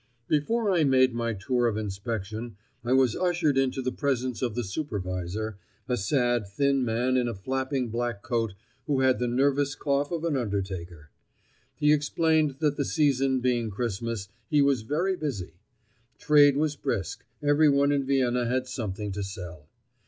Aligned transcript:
Before 0.27 0.71
I 0.71 0.83
made 0.83 1.13
my 1.13 1.33
tour 1.33 1.67
of 1.67 1.77
inspection 1.77 2.57
I 2.83 2.91
was 2.91 3.15
ushered 3.15 3.55
into 3.55 3.83
the 3.83 3.91
presence 3.91 4.41
of 4.41 4.55
the 4.55 4.63
supervisor—a 4.63 5.95
sad, 5.95 6.47
thin 6.47 6.83
man 6.83 7.17
in 7.17 7.27
a 7.27 7.35
flapping 7.35 7.89
black 7.89 8.23
coat 8.23 8.55
who 8.87 9.01
had 9.01 9.19
the 9.19 9.27
nervous 9.27 9.75
cough 9.75 10.11
of 10.11 10.23
an 10.23 10.35
undertaker. 10.35 11.11
He 11.75 11.93
explained 11.93 12.55
that 12.61 12.77
the 12.77 12.83
season 12.85 13.41
being 13.41 13.69
Christmas 13.69 14.27
he 14.49 14.59
was 14.63 14.81
very 14.81 15.15
busy. 15.15 15.53
Trade 16.17 16.57
was 16.57 16.75
brisk; 16.75 17.23
everyone 17.43 17.91
in 17.91 18.03
Vienna 18.03 18.47
had 18.47 18.65
something 18.65 19.11
to 19.11 19.21
sell. 19.21 19.69